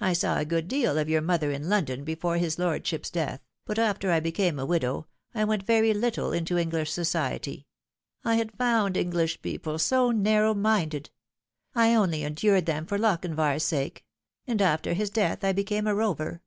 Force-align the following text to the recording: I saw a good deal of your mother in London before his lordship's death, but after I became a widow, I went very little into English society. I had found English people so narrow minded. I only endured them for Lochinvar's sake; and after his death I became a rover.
I 0.00 0.12
saw 0.12 0.38
a 0.38 0.44
good 0.44 0.66
deal 0.66 0.98
of 0.98 1.08
your 1.08 1.20
mother 1.20 1.52
in 1.52 1.68
London 1.68 2.02
before 2.02 2.36
his 2.36 2.58
lordship's 2.58 3.10
death, 3.10 3.46
but 3.64 3.78
after 3.78 4.10
I 4.10 4.18
became 4.18 4.58
a 4.58 4.66
widow, 4.66 5.06
I 5.36 5.44
went 5.44 5.62
very 5.62 5.94
little 5.94 6.32
into 6.32 6.58
English 6.58 6.90
society. 6.90 7.68
I 8.24 8.34
had 8.34 8.58
found 8.58 8.96
English 8.96 9.40
people 9.40 9.78
so 9.78 10.10
narrow 10.10 10.52
minded. 10.54 11.10
I 11.76 11.94
only 11.94 12.24
endured 12.24 12.66
them 12.66 12.86
for 12.86 12.98
Lochinvar's 12.98 13.62
sake; 13.62 14.04
and 14.48 14.60
after 14.60 14.94
his 14.94 15.10
death 15.10 15.44
I 15.44 15.52
became 15.52 15.86
a 15.86 15.94
rover. 15.94 16.42